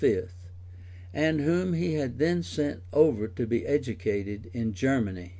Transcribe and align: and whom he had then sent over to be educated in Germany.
and 1.13 1.41
whom 1.41 1.73
he 1.73 1.93
had 1.93 2.17
then 2.17 2.41
sent 2.41 2.81
over 2.91 3.27
to 3.27 3.45
be 3.45 3.67
educated 3.67 4.49
in 4.51 4.73
Germany. 4.73 5.29